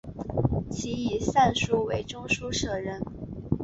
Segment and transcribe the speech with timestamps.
[0.71, 3.03] 其以善书为中书舍人。